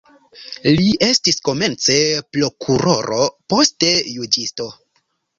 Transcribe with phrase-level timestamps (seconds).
[0.77, 1.97] Li estis komence
[2.37, 3.19] prokuroro,
[3.53, 4.67] poste juĝisto.